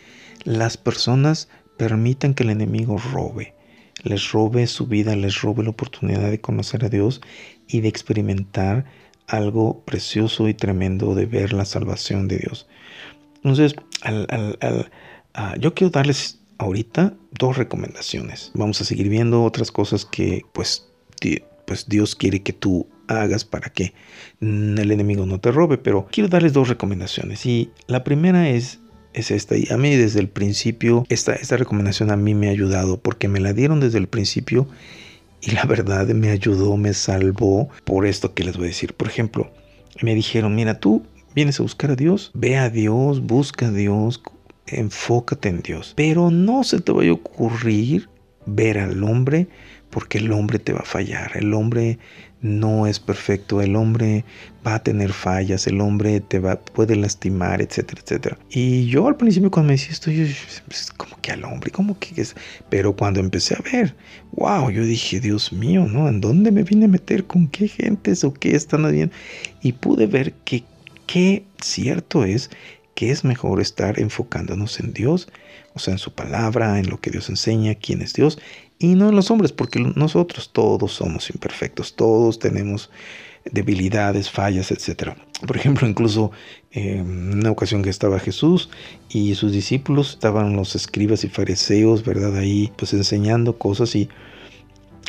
las 0.44 0.76
personas 0.76 1.48
permitan 1.78 2.34
que 2.34 2.42
el 2.42 2.50
enemigo 2.50 2.98
robe, 2.98 3.54
les 4.02 4.32
robe 4.32 4.66
su 4.66 4.86
vida, 4.86 5.16
les 5.16 5.40
robe 5.40 5.64
la 5.64 5.70
oportunidad 5.70 6.30
de 6.30 6.42
conocer 6.42 6.84
a 6.84 6.90
Dios 6.90 7.22
y 7.66 7.80
de 7.80 7.88
experimentar 7.88 8.84
algo 9.26 9.82
precioso 9.84 10.46
y 10.48 10.54
tremendo 10.54 11.14
de 11.14 11.24
ver 11.24 11.54
la 11.54 11.64
salvación 11.64 12.28
de 12.28 12.38
Dios. 12.38 12.66
Entonces, 13.44 13.74
ah, 15.34 15.54
yo 15.58 15.74
quiero 15.74 15.90
darles 15.90 16.40
ahorita 16.58 17.14
dos 17.38 17.56
recomendaciones. 17.56 18.50
Vamos 18.54 18.80
a 18.80 18.84
seguir 18.84 19.08
viendo 19.08 19.44
otras 19.44 19.70
cosas 19.70 20.04
que 20.04 20.44
pues, 20.52 20.88
pues 21.66 21.88
Dios 21.88 22.14
quiere 22.14 22.42
que 22.42 22.52
tú 22.52 22.86
hagas 23.06 23.44
para 23.44 23.70
que 23.70 23.94
el 24.40 24.90
enemigo 24.90 25.24
no 25.24 25.40
te 25.40 25.50
robe, 25.50 25.78
pero 25.78 26.06
quiero 26.10 26.28
darles 26.28 26.52
dos 26.52 26.68
recomendaciones. 26.68 27.46
Y 27.46 27.70
la 27.86 28.04
primera 28.04 28.48
es 28.50 28.80
es 29.12 29.30
esta. 29.30 29.56
Y 29.56 29.66
a 29.70 29.76
mí 29.76 29.94
desde 29.96 30.20
el 30.20 30.28
principio, 30.28 31.04
esta, 31.08 31.34
esta 31.34 31.56
recomendación 31.56 32.10
a 32.10 32.16
mí 32.16 32.34
me 32.34 32.48
ha 32.48 32.52
ayudado 32.52 33.00
porque 33.00 33.28
me 33.28 33.40
la 33.40 33.52
dieron 33.52 33.80
desde 33.80 33.98
el 33.98 34.08
principio 34.08 34.68
y 35.40 35.52
la 35.52 35.64
verdad 35.64 36.06
me 36.08 36.30
ayudó, 36.30 36.76
me 36.76 36.94
salvó 36.94 37.68
por 37.84 38.06
esto 38.06 38.34
que 38.34 38.44
les 38.44 38.56
voy 38.56 38.66
a 38.66 38.68
decir. 38.68 38.94
Por 38.94 39.08
ejemplo, 39.08 39.50
me 40.02 40.14
dijeron, 40.14 40.54
mira, 40.54 40.80
tú 40.80 41.02
vienes 41.34 41.60
a 41.60 41.62
buscar 41.62 41.90
a 41.90 41.96
Dios, 41.96 42.30
ve 42.34 42.56
a 42.56 42.70
Dios, 42.70 43.20
busca 43.20 43.68
a 43.68 43.70
Dios, 43.70 44.22
enfócate 44.66 45.48
en 45.48 45.62
Dios. 45.62 45.94
Pero 45.96 46.30
no 46.30 46.64
se 46.64 46.80
te 46.80 46.92
vaya 46.92 47.10
a 47.10 47.14
ocurrir 47.14 48.08
ver 48.46 48.78
al 48.78 49.02
hombre 49.04 49.48
porque 49.90 50.18
el 50.18 50.32
hombre 50.32 50.58
te 50.58 50.72
va 50.72 50.80
a 50.80 50.84
fallar, 50.84 51.32
el 51.34 51.54
hombre 51.54 51.98
no 52.40 52.86
es 52.86 53.00
perfecto, 53.00 53.60
el 53.60 53.74
hombre 53.74 54.24
va 54.66 54.76
a 54.76 54.82
tener 54.82 55.12
fallas, 55.12 55.66
el 55.66 55.80
hombre 55.80 56.20
te 56.20 56.38
va, 56.38 56.60
puede 56.60 56.94
lastimar, 56.94 57.60
etcétera, 57.62 58.02
etcétera. 58.04 58.38
Y 58.50 58.86
yo 58.86 59.08
al 59.08 59.16
principio 59.16 59.50
cuando 59.50 59.68
me 59.68 59.72
decía 59.74 59.92
esto, 59.92 60.10
yo, 60.10 60.24
pues, 60.66 60.92
como 60.92 61.20
que 61.20 61.32
al 61.32 61.44
hombre, 61.44 61.70
como 61.70 61.98
que 61.98 62.20
es, 62.20 62.36
pero 62.68 62.94
cuando 62.94 63.20
empecé 63.20 63.54
a 63.54 63.62
ver, 63.72 63.94
wow, 64.32 64.70
yo 64.70 64.84
dije, 64.84 65.20
Dios 65.20 65.52
mío, 65.52 65.86
¿no? 65.86 66.08
¿En 66.08 66.20
dónde 66.20 66.52
me 66.52 66.62
vine 66.62 66.84
a 66.84 66.88
meter? 66.88 67.24
¿Con 67.24 67.48
qué 67.48 67.66
gentes 67.66 68.22
o 68.24 68.32
qué 68.32 68.54
están 68.54 68.84
haciendo? 68.84 69.14
Y 69.62 69.72
pude 69.72 70.06
ver 70.06 70.34
que 70.44 70.64
qué 71.08 71.46
cierto 71.60 72.24
es 72.24 72.50
que 72.94 73.10
es 73.10 73.24
mejor 73.24 73.60
estar 73.60 73.98
enfocándonos 73.98 74.78
en 74.78 74.92
Dios, 74.92 75.28
o 75.74 75.78
sea, 75.78 75.92
en 75.92 75.98
su 75.98 76.12
palabra, 76.12 76.78
en 76.78 76.90
lo 76.90 77.00
que 77.00 77.10
Dios 77.10 77.28
enseña, 77.30 77.74
quién 77.74 78.02
es 78.02 78.12
Dios, 78.12 78.38
y 78.78 78.94
no 78.94 79.08
en 79.08 79.16
los 79.16 79.30
hombres, 79.30 79.52
porque 79.52 79.80
nosotros 79.80 80.50
todos 80.52 80.92
somos 80.92 81.30
imperfectos, 81.30 81.96
todos 81.96 82.38
tenemos 82.38 82.90
debilidades, 83.50 84.30
fallas, 84.30 84.70
etc. 84.70 85.14
Por 85.46 85.56
ejemplo, 85.56 85.88
incluso 85.88 86.30
en 86.72 87.38
una 87.38 87.50
ocasión 87.50 87.82
que 87.82 87.90
estaba 87.90 88.18
Jesús 88.18 88.68
y 89.08 89.34
sus 89.34 89.52
discípulos, 89.52 90.10
estaban 90.10 90.56
los 90.56 90.76
escribas 90.76 91.24
y 91.24 91.28
fariseos, 91.28 92.04
¿verdad? 92.04 92.36
Ahí 92.36 92.70
pues 92.76 92.92
enseñando 92.92 93.58
cosas 93.58 93.94
y, 93.94 94.08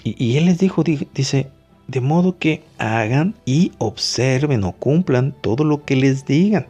y, 0.03 0.23
y 0.23 0.37
él 0.37 0.45
les 0.45 0.59
dijo, 0.59 0.83
dice, 0.83 1.49
de 1.89 2.01
modo 2.01 2.37
que 2.37 2.63
hagan 2.77 3.33
y 3.45 3.71
observen 3.79 4.63
o 4.63 4.73
cumplan 4.73 5.33
todo 5.41 5.63
lo 5.63 5.85
que 5.85 5.95
les 5.95 6.25
digan, 6.25 6.67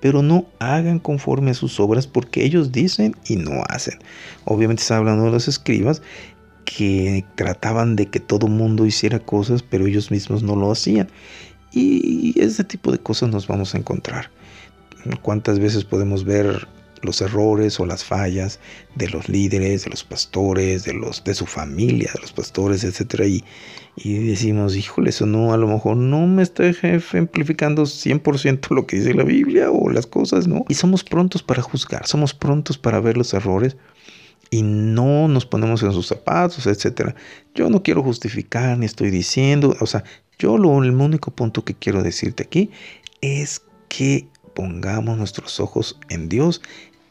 pero 0.00 0.22
no 0.22 0.46
hagan 0.60 0.98
conforme 0.98 1.50
a 1.50 1.54
sus 1.54 1.78
obras 1.78 2.06
porque 2.06 2.42
ellos 2.44 2.72
dicen 2.72 3.14
y 3.26 3.36
no 3.36 3.62
hacen. 3.68 3.98
Obviamente 4.46 4.80
está 4.80 4.96
hablando 4.96 5.26
de 5.26 5.30
los 5.30 5.46
escribas 5.46 6.00
que 6.64 7.24
trataban 7.34 7.96
de 7.96 8.06
que 8.06 8.18
todo 8.18 8.46
mundo 8.46 8.86
hiciera 8.86 9.18
cosas, 9.18 9.62
pero 9.62 9.86
ellos 9.86 10.10
mismos 10.10 10.42
no 10.42 10.56
lo 10.56 10.72
hacían. 10.72 11.08
Y 11.70 12.38
ese 12.40 12.64
tipo 12.64 12.92
de 12.92 12.98
cosas 12.98 13.28
nos 13.28 13.46
vamos 13.46 13.74
a 13.74 13.78
encontrar. 13.78 14.30
¿Cuántas 15.20 15.58
veces 15.58 15.84
podemos 15.84 16.24
ver 16.24 16.66
los 17.02 17.20
errores 17.20 17.78
o 17.80 17.86
las 17.86 18.04
fallas 18.04 18.60
de 18.94 19.08
los 19.08 19.28
líderes, 19.28 19.84
de 19.84 19.90
los 19.90 20.04
pastores, 20.04 20.84
de 20.84 20.94
los 20.94 21.22
de 21.24 21.34
su 21.34 21.46
familia, 21.46 22.10
de 22.14 22.20
los 22.20 22.32
pastores, 22.32 22.84
etcétera 22.84 23.26
y, 23.26 23.44
y 23.96 24.14
decimos, 24.14 24.76
híjole, 24.76 25.10
eso 25.10 25.26
no, 25.26 25.52
a 25.52 25.56
lo 25.56 25.68
mejor 25.68 25.96
no 25.96 26.26
me 26.26 26.42
está 26.42 26.66
ejemplificando 26.66 27.82
100% 27.82 28.74
lo 28.74 28.86
que 28.86 28.96
dice 28.96 29.14
la 29.14 29.24
Biblia 29.24 29.70
o 29.70 29.90
las 29.90 30.06
cosas, 30.06 30.48
¿no? 30.48 30.64
Y 30.68 30.74
somos 30.74 31.04
prontos 31.04 31.42
para 31.42 31.62
juzgar, 31.62 32.06
somos 32.06 32.34
prontos 32.34 32.78
para 32.78 33.00
ver 33.00 33.16
los 33.16 33.34
errores 33.34 33.76
y 34.50 34.62
no 34.62 35.28
nos 35.28 35.46
ponemos 35.46 35.82
en 35.82 35.92
sus 35.92 36.06
zapatos, 36.06 36.66
etcétera. 36.66 37.14
Yo 37.54 37.70
no 37.70 37.82
quiero 37.82 38.02
justificar 38.02 38.78
ni 38.78 38.86
estoy 38.86 39.10
diciendo, 39.10 39.74
o 39.80 39.86
sea, 39.86 40.04
yo 40.38 40.58
lo 40.58 40.82
el 40.82 40.90
único 40.90 41.30
punto 41.30 41.64
que 41.64 41.74
quiero 41.74 42.02
decirte 42.02 42.42
aquí 42.42 42.70
es 43.20 43.62
que 43.88 44.28
pongamos 44.54 45.16
nuestros 45.16 45.60
ojos 45.60 45.98
en 46.08 46.28
Dios 46.28 46.60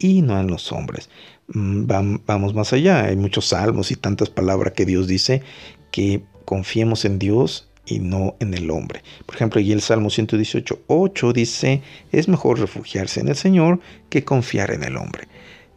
y 0.02 0.22
no 0.22 0.38
en 0.38 0.48
los 0.48 0.72
hombres. 0.72 1.08
Mm, 1.48 1.86
vamos 2.26 2.54
más 2.54 2.72
allá, 2.72 3.04
hay 3.04 3.16
muchos 3.16 3.48
salmos 3.48 3.90
y 3.90 3.96
tantas 3.96 4.30
palabras 4.30 4.72
que 4.74 4.84
Dios 4.84 5.06
dice 5.06 5.42
que 5.90 6.24
confiemos 6.44 7.04
en 7.04 7.18
Dios 7.18 7.70
y 7.86 7.98
no 7.98 8.36
en 8.40 8.54
el 8.54 8.70
hombre. 8.70 9.02
Por 9.26 9.36
ejemplo, 9.36 9.60
aquí 9.60 9.72
el 9.72 9.80
Salmo 9.80 10.10
118, 10.10 10.82
8 10.86 11.32
dice, 11.32 11.82
es 12.10 12.28
mejor 12.28 12.60
refugiarse 12.60 13.20
en 13.20 13.28
el 13.28 13.36
Señor 13.36 13.80
que 14.08 14.24
confiar 14.24 14.70
en 14.70 14.84
el 14.84 14.96
hombre. 14.96 15.28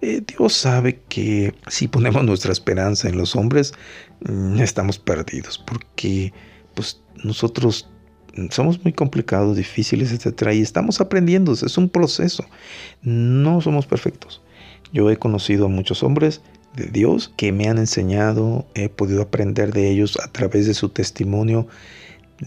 Eh, 0.01 0.22
Dios 0.25 0.53
sabe 0.53 1.01
que 1.10 1.53
si 1.67 1.88
ponemos 1.88 2.24
nuestra 2.24 2.51
esperanza 2.51 3.10
en 3.10 3.17
los 3.17 3.36
hombres, 3.36 3.74
mm, 4.27 4.60
estamos 4.60 5.00
perdidos, 5.00 5.58
porque 5.58 6.34
pues 6.75 7.01
nosotros 7.24 7.89
somos 8.49 8.83
muy 8.83 8.93
complicados, 8.93 9.57
difíciles, 9.57 10.11
etc. 10.11 10.53
Y 10.53 10.61
estamos 10.61 11.01
aprendiendo, 11.01 11.53
es 11.53 11.77
un 11.77 11.89
proceso. 11.89 12.45
No 13.01 13.61
somos 13.61 13.85
perfectos. 13.85 14.41
Yo 14.93 15.09
he 15.09 15.17
conocido 15.17 15.65
a 15.65 15.69
muchos 15.69 16.03
hombres 16.03 16.41
de 16.75 16.85
Dios 16.85 17.33
que 17.37 17.51
me 17.51 17.67
han 17.67 17.77
enseñado, 17.77 18.65
he 18.75 18.89
podido 18.89 19.21
aprender 19.21 19.73
de 19.73 19.89
ellos 19.89 20.17
a 20.23 20.31
través 20.31 20.67
de 20.67 20.73
su 20.73 20.89
testimonio 20.89 21.67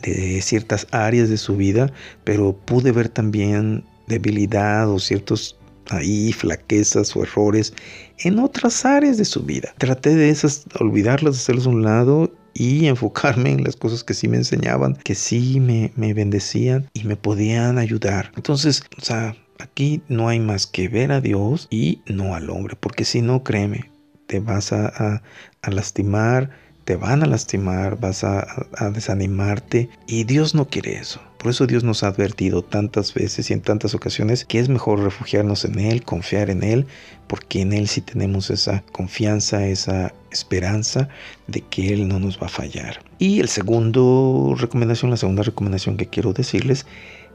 de 0.03 0.41
ciertas 0.43 0.87
áreas 0.91 1.31
de 1.31 1.39
su 1.39 1.57
vida, 1.57 1.91
pero 2.25 2.55
pude 2.55 2.93
ver 2.93 3.09
también 3.09 3.85
debilidad 4.07 4.89
o 4.91 4.99
ciertos 4.99 5.59
ahí 5.91 6.33
flaquezas 6.33 7.17
o 7.17 7.23
errores 7.23 7.73
en 8.19 8.39
otras 8.39 8.85
áreas 8.85 9.17
de 9.17 9.25
su 9.25 9.43
vida. 9.43 9.75
Traté 9.79 10.15
de 10.15 10.29
esas, 10.29 10.67
olvidarlas, 10.79 11.37
hacerlas 11.37 11.67
a 11.67 11.71
un 11.71 11.83
lado 11.83 12.33
y 12.59 12.89
enfocarme 12.89 13.53
en 13.53 13.63
las 13.63 13.77
cosas 13.77 14.03
que 14.03 14.15
sí 14.15 14.27
me 14.27 14.37
enseñaban, 14.37 14.97
que 14.97 15.15
sí 15.15 15.61
me, 15.61 15.93
me 15.95 16.13
bendecían 16.13 16.91
y 16.93 17.05
me 17.05 17.17
podían 17.17 17.79
ayudar. 17.79 18.33
Entonces, 18.35 18.83
o 19.01 19.05
sea, 19.05 19.37
aquí 19.61 20.03
no 20.09 20.29
hay 20.29 20.41
más 20.41 20.67
que 20.67 20.89
ver 20.89 21.13
a 21.13 21.21
Dios 21.21 21.69
y 21.71 22.03
no 22.07 22.35
al 22.35 22.51
hombre, 22.51 22.77
porque 22.79 23.05
si 23.05 23.23
no, 23.23 23.45
créeme, 23.45 23.89
te 24.27 24.41
vas 24.41 24.73
a, 24.73 25.23
a, 25.63 25.71
lastimar, 25.71 26.51
te 26.85 26.97
van 26.97 27.23
a 27.23 27.27
lastimar, 27.27 28.01
vas 28.01 28.25
a, 28.25 28.45
a, 28.77 28.91
desanimarte 28.91 29.89
y 30.09 30.25
Dios 30.25 30.57
no 30.57 30.67
quiere 30.67 30.99
eso. 30.99 31.21
Por 31.39 31.53
eso 31.53 31.69
Dios 31.69 31.85
nos 31.85 32.03
ha 32.03 32.09
advertido 32.09 32.63
tantas 32.63 33.15
veces 33.15 33.49
y 33.49 33.53
en 33.53 33.61
tantas 33.61 33.95
ocasiones 33.95 34.45
que 34.45 34.59
es 34.59 34.69
mejor 34.69 35.01
refugiarnos 35.01 35.65
en 35.65 35.79
Él, 35.79 36.03
confiar 36.03 36.51
en 36.51 36.65
Él, 36.65 36.87
porque 37.29 37.61
en 37.61 37.73
Él 37.73 37.87
sí 37.87 38.01
tenemos 38.01 38.51
esa 38.51 38.83
confianza, 38.91 39.65
esa 39.69 40.13
esperanza 40.33 41.09
de 41.47 41.61
que 41.61 41.93
Él 41.93 42.09
no 42.09 42.19
nos 42.19 42.43
va 42.43 42.47
a 42.47 42.51
fallar. 42.51 43.01
Y 43.21 43.39
el 43.39 43.49
segundo 43.49 44.57
recomendación, 44.59 45.13
la 45.13 45.17
segunda 45.17 45.45
recomendación 45.45 45.97
que 45.97 46.09
quiero 46.09 46.33
decirles 46.33 46.87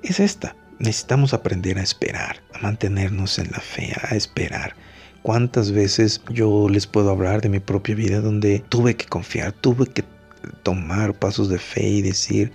es 0.01 0.19
esta. 0.19 0.57
Necesitamos 0.79 1.33
aprender 1.33 1.79
a 1.79 1.83
esperar, 1.83 2.43
a 2.53 2.59
mantenernos 2.59 3.39
en 3.39 3.51
la 3.51 3.61
fe, 3.61 3.93
a 4.01 4.15
esperar. 4.15 4.75
¿Cuántas 5.21 5.71
veces 5.71 6.21
yo 6.29 6.67
les 6.67 6.87
puedo 6.87 7.09
hablar 7.09 7.41
de 7.41 7.47
mi 7.47 7.59
propia 7.61 7.95
vida 7.95 8.19
donde 8.19 8.59
tuve 8.67 8.97
que 8.97 9.05
confiar, 9.05 9.53
tuve 9.53 9.85
que 9.85 10.03
tomar 10.63 11.13
pasos 11.13 11.47
de 11.47 11.57
fe 11.57 11.87
y 11.87 12.01
decir, 12.01 12.51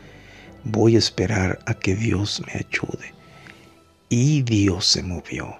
voy 0.68 0.96
a 0.96 0.98
esperar 0.98 1.58
a 1.66 1.74
que 1.74 1.94
Dios 1.94 2.42
me 2.46 2.52
ayude? 2.54 3.14
Y 4.08 4.42
Dios 4.42 4.86
se 4.86 5.02
movió. 5.02 5.56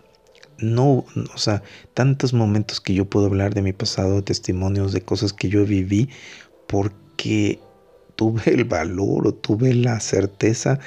no, 0.58 1.04
o 1.34 1.38
sea, 1.38 1.62
tantos 1.94 2.32
momentos 2.32 2.80
que 2.80 2.94
yo 2.94 3.04
puedo 3.04 3.26
hablar 3.26 3.54
de 3.54 3.62
mi 3.62 3.72
pasado, 3.72 4.24
testimonios 4.24 4.92
de 4.92 5.02
cosas 5.02 5.32
que 5.32 5.48
yo 5.48 5.64
viví, 5.64 6.08
porque 6.66 7.60
tuve 8.16 8.42
el 8.52 8.64
valor 8.64 9.28
o 9.28 9.34
tuve 9.34 9.74
la 9.74 10.00
certeza 10.00 10.80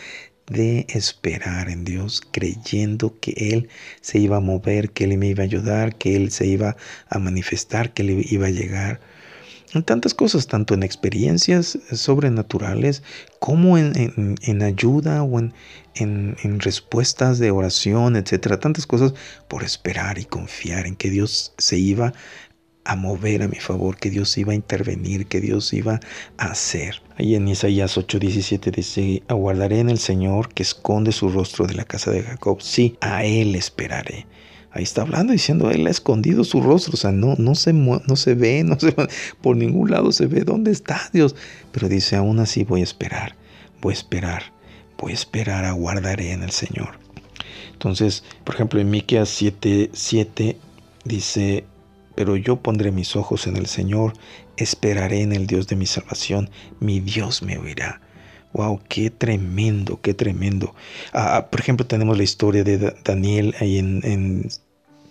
de 0.48 0.86
esperar 0.90 1.70
en 1.70 1.86
Dios, 1.86 2.22
creyendo 2.32 3.18
que 3.22 3.32
Él 3.38 3.70
se 4.02 4.20
iba 4.20 4.38
a 4.38 4.42
mover, 4.42 4.92
que 4.92 5.06
Él 5.06 5.18
me 5.18 5.28
iba 5.28 5.44
a 5.44 5.46
ayudar, 5.46 5.96
que 5.98 6.18
Él 6.18 6.32
se 6.32 6.46
iba 6.46 6.76
a 7.08 7.20
manifestar, 7.20 7.94
que 7.94 8.02
Él 8.04 8.26
iba 8.30 8.48
a 8.48 8.50
llegar. 8.50 9.00
En 9.74 9.84
tantas 9.84 10.14
cosas, 10.14 10.48
tanto 10.48 10.74
en 10.74 10.84
experiencias 10.84 11.80
sobrenaturales 11.94 13.04
como 13.40 13.78
en, 13.78 14.62
ayuda 14.62 15.24
o 15.24 15.40
en, 15.40 15.54
en, 15.96 16.60
respuestas 16.60 17.40
de 17.40 17.52
oración, 17.52 18.18
etcétera. 18.18 18.60
Tantas 18.60 18.86
cosas 18.86 19.14
por 19.48 19.64
esperar 19.64 20.18
y 20.18 20.26
confiar 20.26 20.88
en 20.88 20.98
que 20.98 21.10
Dios 21.10 21.54
se 21.58 21.78
iba 21.78 22.12
a 22.84 22.96
mover 22.98 23.44
a 23.44 23.48
mi 23.48 23.58
favor, 23.58 23.98
que 23.98 24.10
Dios 24.10 24.38
iba 24.38 24.52
a 24.52 24.56
intervenir, 24.56 25.28
que 25.28 25.40
Dios 25.40 25.72
iba 25.72 26.02
a 26.38 26.46
hacer. 26.48 27.02
Ahí 27.16 27.36
en 27.36 27.48
Isaías 27.48 27.98
8:17 27.98 28.72
dice, 28.72 29.24
aguardaré 29.30 29.80
en 29.80 29.90
el 29.90 30.00
Señor 30.00 30.54
que 30.54 30.64
esconde 30.64 31.14
su 31.14 31.30
rostro 31.30 31.66
de 31.66 31.76
la 31.76 31.86
casa 31.86 32.12
de 32.12 32.24
Jacob. 32.24 32.62
Sí, 32.62 32.98
a 33.00 33.24
Él 33.24 33.56
esperaré. 33.56 34.26
Ahí 34.74 34.84
está 34.84 35.02
hablando 35.02 35.34
diciendo, 35.34 35.70
Él 35.70 35.86
ha 35.88 35.90
escondido 35.90 36.44
su 36.46 36.62
rostro, 36.62 36.94
o 36.94 36.98
sea, 36.98 37.12
no, 37.12 37.36
no, 37.38 37.56
se, 37.56 37.74
no 37.74 38.16
se 38.16 38.36
ve, 38.36 38.64
no 38.66 38.80
se, 38.80 38.96
por 39.42 39.58
ningún 39.58 39.92
lado 39.92 40.12
se 40.12 40.28
ve 40.28 40.42
dónde 40.42 40.72
está 40.72 41.10
Dios. 41.12 41.36
Pero 41.72 41.90
dice, 41.90 42.16
aún 42.16 42.40
así 42.40 42.64
voy 42.64 42.82
a 42.82 42.86
esperar, 42.86 43.36
voy 43.82 43.94
a 43.94 43.98
esperar, 43.98 44.44
voy 44.98 45.12
a 45.12 45.16
esperar, 45.16 45.66
aguardaré 45.66 46.32
en 46.32 46.44
el 46.44 46.52
Señor. 46.52 47.00
Entonces, 47.74 48.24
por 48.44 48.56
ejemplo, 48.56 48.80
en 48.80 48.90
Miqueas 48.90 49.30
7:7 49.42 50.56
dice, 51.04 51.66
pero 52.16 52.36
yo 52.38 52.58
pondré 52.58 52.92
mis 52.92 53.16
ojos 53.16 53.48
en 53.48 53.58
el 53.58 53.66
Señor, 53.66 54.14
esperaré 54.56 55.22
en 55.22 55.34
el 55.34 55.48
Dios 55.48 55.68
de 55.68 55.76
mi 55.76 55.86
salvación, 55.86 56.50
mi 56.80 57.00
Dios 57.00 57.42
me 57.42 57.58
oirá. 57.58 58.00
Wow, 58.54 58.82
qué 58.90 59.10
tremendo, 59.10 60.00
qué 60.02 60.14
tremendo. 60.14 60.76
Ah, 61.14 61.38
ah, 61.38 61.50
por 61.50 61.60
ejemplo, 61.60 61.86
tenemos 61.86 62.18
la 62.18 62.24
historia 62.24 62.64
de 62.64 62.94
Daniel 63.04 63.56
ahí 63.60 63.78
en, 63.78 64.02
en 64.04 64.50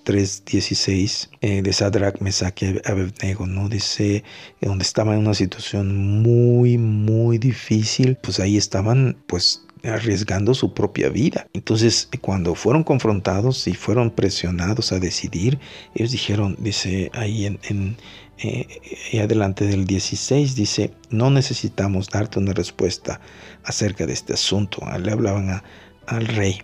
3.16 0.04 1.28
eh, 1.40 1.62
de 1.62 1.72
Sadrach, 1.72 2.20
Mesach 2.20 2.62
y 2.62 2.80
Abednego, 2.84 3.46
¿no? 3.46 3.68
Dice, 3.68 4.24
donde 4.60 4.82
estaba 4.82 5.14
en 5.14 5.20
una 5.20 5.34
situación 5.34 6.22
muy, 6.22 6.78
muy 6.78 7.38
difícil, 7.38 8.16
pues 8.16 8.40
ahí 8.40 8.56
estaban, 8.56 9.16
pues 9.26 9.64
arriesgando 9.84 10.52
su 10.52 10.74
propia 10.74 11.08
vida. 11.08 11.46
Entonces, 11.54 12.08
cuando 12.20 12.54
fueron 12.54 12.84
confrontados 12.84 13.66
y 13.66 13.74
fueron 13.74 14.10
presionados 14.10 14.92
a 14.92 14.98
decidir, 14.98 15.58
ellos 15.94 16.10
dijeron, 16.10 16.56
dice 16.58 17.10
ahí 17.14 17.46
en 17.46 17.96
eh, 18.42 19.20
adelante 19.20 19.66
del 19.66 19.86
16, 19.86 20.54
dice, 20.54 20.92
no 21.10 21.30
necesitamos 21.30 22.08
darte 22.08 22.38
una 22.38 22.52
respuesta 22.52 23.20
acerca 23.64 24.06
de 24.06 24.14
este 24.14 24.32
asunto. 24.32 24.82
Le 24.98 25.12
hablaban 25.12 25.62
al 26.06 26.26
rey. 26.26 26.62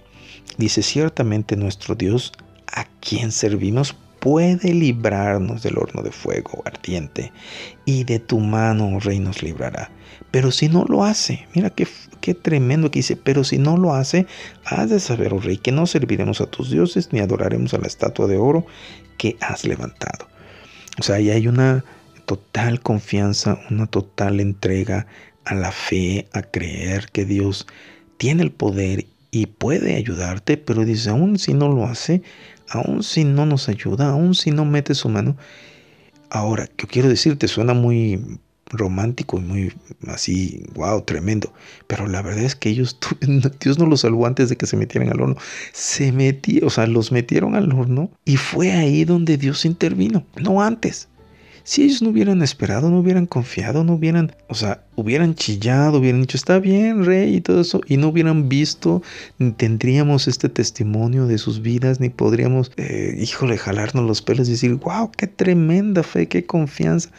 Dice, 0.56 0.82
ciertamente 0.82 1.56
nuestro 1.56 1.94
Dios, 1.94 2.32
a 2.72 2.84
quien 3.00 3.30
servimos, 3.30 3.94
puede 4.20 4.72
librarnos 4.72 5.62
del 5.62 5.78
horno 5.78 6.02
de 6.02 6.10
fuego 6.10 6.62
ardiente, 6.64 7.32
y 7.84 8.04
de 8.04 8.18
tu 8.18 8.40
mano, 8.40 8.96
oh 8.96 9.00
rey, 9.00 9.18
nos 9.18 9.42
librará. 9.42 9.90
Pero 10.30 10.50
si 10.50 10.68
no 10.68 10.84
lo 10.88 11.04
hace, 11.04 11.46
mira 11.54 11.70
qué 11.70 12.34
tremendo 12.34 12.90
que 12.90 13.00
dice, 13.00 13.16
pero 13.16 13.44
si 13.44 13.58
no 13.58 13.76
lo 13.76 13.94
hace, 13.94 14.26
has 14.64 14.90
de 14.90 14.98
saber, 14.98 15.34
oh 15.34 15.40
rey, 15.40 15.58
que 15.58 15.72
no 15.72 15.86
serviremos 15.86 16.40
a 16.40 16.46
tus 16.46 16.70
dioses 16.70 17.12
ni 17.12 17.20
adoraremos 17.20 17.74
a 17.74 17.78
la 17.78 17.86
estatua 17.86 18.26
de 18.26 18.36
oro 18.36 18.66
que 19.18 19.36
has 19.40 19.64
levantado. 19.64 20.26
O 20.98 21.02
sea, 21.02 21.16
ahí 21.16 21.30
hay 21.30 21.48
una 21.48 21.84
total 22.26 22.80
confianza, 22.80 23.58
una 23.70 23.86
total 23.86 24.40
entrega 24.40 25.06
a 25.44 25.54
la 25.54 25.70
fe, 25.70 26.28
a 26.32 26.42
creer 26.42 27.08
que 27.12 27.24
Dios 27.24 27.66
tiene 28.16 28.42
el 28.42 28.50
poder 28.50 29.06
y 29.30 29.46
puede 29.46 29.96
ayudarte, 29.96 30.56
pero 30.56 30.84
dice, 30.84 31.10
aún 31.10 31.38
si 31.38 31.54
no 31.54 31.68
lo 31.68 31.84
hace, 31.84 32.22
aún 32.68 33.02
si 33.02 33.24
no 33.24 33.46
nos 33.46 33.68
ayuda, 33.68 34.10
aún 34.10 34.34
si 34.34 34.50
no 34.50 34.64
mete 34.64 34.94
su 34.94 35.08
mano. 35.08 35.36
Ahora, 36.30 36.68
yo 36.78 36.88
quiero 36.88 37.08
decirte, 37.08 37.46
suena 37.46 37.74
muy 37.74 38.40
romántico 38.70 39.38
y 39.38 39.42
muy 39.42 39.72
así, 40.08 40.64
wow, 40.74 41.02
tremendo. 41.02 41.52
Pero 41.86 42.06
la 42.06 42.22
verdad 42.22 42.44
es 42.44 42.56
que 42.56 42.68
ellos, 42.68 42.98
Dios 43.60 43.78
no 43.78 43.86
los 43.86 44.00
salvó 44.00 44.26
antes 44.26 44.48
de 44.48 44.56
que 44.56 44.66
se 44.66 44.76
metieran 44.76 45.10
al 45.10 45.20
horno. 45.20 45.36
Se 45.72 46.12
metieron, 46.12 46.66
o 46.66 46.70
sea, 46.70 46.86
los 46.86 47.12
metieron 47.12 47.54
al 47.54 47.72
horno 47.72 48.10
y 48.24 48.36
fue 48.36 48.72
ahí 48.72 49.04
donde 49.04 49.36
Dios 49.36 49.64
intervino, 49.64 50.24
no 50.36 50.62
antes. 50.62 51.08
Si 51.66 51.82
ellos 51.82 52.00
no 52.00 52.10
hubieran 52.10 52.42
esperado, 52.42 52.90
no 52.90 53.00
hubieran 53.00 53.26
confiado, 53.26 53.82
no 53.82 53.94
hubieran, 53.94 54.32
o 54.46 54.54
sea, 54.54 54.84
hubieran 54.94 55.34
chillado, 55.34 55.98
hubieran 55.98 56.20
dicho, 56.20 56.36
está 56.36 56.60
bien, 56.60 57.04
rey, 57.04 57.34
y 57.34 57.40
todo 57.40 57.60
eso, 57.60 57.80
y 57.88 57.96
no 57.96 58.06
hubieran 58.06 58.48
visto, 58.48 59.02
ni 59.38 59.50
tendríamos 59.50 60.28
este 60.28 60.48
testimonio 60.48 61.26
de 61.26 61.38
sus 61.38 61.62
vidas, 61.62 61.98
ni 61.98 62.08
podríamos, 62.08 62.70
eh, 62.76 63.16
híjole, 63.18 63.58
jalarnos 63.58 64.06
los 64.06 64.22
pelos 64.22 64.46
y 64.46 64.52
decir, 64.52 64.74
wow, 64.74 65.10
qué 65.10 65.26
tremenda 65.26 66.04
fe, 66.04 66.28
qué 66.28 66.46
confianza. 66.46 67.10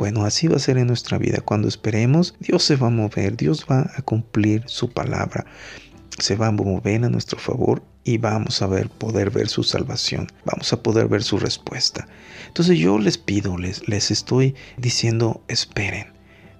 Bueno, 0.00 0.24
así 0.24 0.48
va 0.48 0.56
a 0.56 0.60
ser 0.60 0.78
en 0.78 0.86
nuestra 0.86 1.18
vida. 1.18 1.42
Cuando 1.44 1.68
esperemos, 1.68 2.34
Dios 2.40 2.64
se 2.64 2.76
va 2.76 2.86
a 2.86 2.90
mover, 2.90 3.36
Dios 3.36 3.66
va 3.70 3.90
a 3.94 4.00
cumplir 4.00 4.62
su 4.64 4.90
palabra. 4.90 5.44
Se 6.18 6.36
va 6.36 6.46
a 6.46 6.52
mover 6.52 7.04
a 7.04 7.10
nuestro 7.10 7.38
favor 7.38 7.82
y 8.02 8.16
vamos 8.16 8.62
a 8.62 8.68
poder 8.88 9.28
ver 9.28 9.48
su 9.50 9.62
salvación. 9.62 10.28
Vamos 10.46 10.72
a 10.72 10.82
poder 10.82 11.06
ver 11.06 11.22
su 11.22 11.38
respuesta. 11.38 12.08
Entonces 12.46 12.78
yo 12.78 12.98
les 12.98 13.18
pido, 13.18 13.58
les, 13.58 13.86
les 13.90 14.10
estoy 14.10 14.54
diciendo, 14.78 15.44
esperen, 15.48 16.06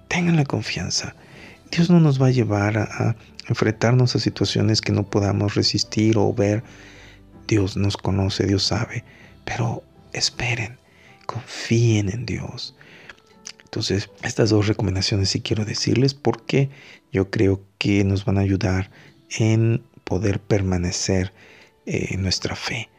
tengan 0.07 0.35
la 0.35 0.45
confianza. 0.45 1.15
Dios 1.71 1.89
no 1.89 1.99
nos 1.99 2.21
va 2.21 2.27
a 2.27 2.31
llevar 2.31 2.77
a 2.77 3.15
enfrentarnos 3.47 4.15
a 4.15 4.19
situaciones 4.19 4.81
que 4.81 4.91
no 4.91 5.09
podamos 5.09 5.55
resistir 5.55 6.15
o 6.19 6.31
ver. 6.31 6.63
Dios 7.47 7.75
nos 7.75 7.97
conoce, 7.97 8.45
Dios 8.45 8.61
sabe. 8.61 9.03
Pero 9.45 9.81
esperen, 10.13 10.77
confíen 11.25 12.07
en 12.09 12.27
Dios. 12.27 12.75
Entonces, 13.71 14.09
estas 14.21 14.49
dos 14.49 14.67
recomendaciones 14.67 15.29
sí 15.29 15.39
quiero 15.39 15.63
decirles 15.63 16.13
porque 16.13 16.69
yo 17.13 17.31
creo 17.31 17.63
que 17.77 18.03
nos 18.03 18.25
van 18.25 18.37
a 18.37 18.41
ayudar 18.41 18.91
en 19.39 19.81
poder 20.03 20.41
permanecer 20.41 21.31
eh, 21.85 22.09
en 22.09 22.21
nuestra 22.21 22.57
fe 22.57 22.89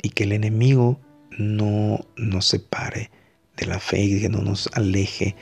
y 0.00 0.08
que 0.08 0.24
el 0.24 0.32
enemigo 0.32 0.98
no 1.36 2.06
nos 2.16 2.46
separe 2.46 3.10
de 3.58 3.66
la 3.66 3.78
fe 3.78 4.04
y 4.04 4.22
que 4.22 4.30
no 4.30 4.40
nos 4.40 4.70
aleje 4.72 5.36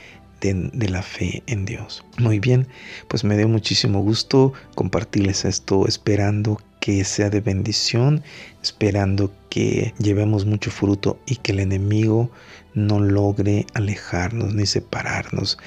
de, 0.53 0.89
la 0.89 1.01
fe 1.01 1.43
en 1.47 1.65
Dios. 1.65 2.03
Muy 2.17 2.39
bien, 2.39 2.67
pues 3.07 3.23
me 3.23 3.37
dio 3.37 3.47
muchísimo 3.47 4.01
gusto 4.01 4.53
compartirles 4.75 5.45
esto, 5.45 5.87
esperando 5.87 6.61
que 6.79 7.03
sea 7.03 7.29
de 7.29 7.41
bendición, 7.41 8.23
esperando 8.61 9.33
que 9.49 9.93
llevemos 9.97 10.45
mucho 10.45 10.69
fruto 10.69 11.19
y 11.25 11.37
que 11.37 11.51
el 11.51 11.59
enemigo 11.59 12.29
no 12.73 12.99
logre 12.99 13.65
alejarnos 13.73 14.53
ni 14.53 14.65
separarnos 14.65 15.57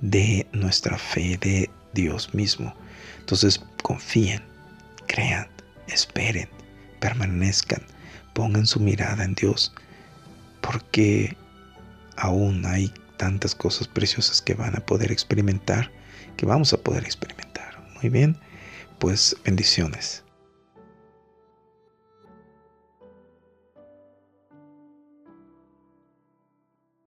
de 0.00 0.46
nuestra 0.52 0.98
fe, 0.98 1.38
de 1.40 1.70
Dios 1.92 2.34
mismo. 2.34 2.74
Entonces 3.20 3.62
confíen, 3.82 4.42
crean, 5.06 5.46
esperen, 5.86 6.48
permanezcan, 7.00 7.82
pongan 8.32 8.66
su 8.66 8.80
mirada 8.80 9.24
en 9.24 9.34
Dios, 9.34 9.72
porque 10.60 11.36
aún 12.16 12.66
hay 12.66 12.92
tantas 13.16 13.54
cosas 13.54 13.88
preciosas 13.88 14.42
que 14.42 14.54
van 14.54 14.76
a 14.76 14.84
poder 14.84 15.12
experimentar, 15.12 15.90
que 16.36 16.46
vamos 16.46 16.72
a 16.72 16.78
poder 16.78 17.04
experimentar. 17.04 17.82
Muy 17.94 18.10
bien, 18.10 18.36
pues 18.98 19.36
bendiciones. 19.44 20.23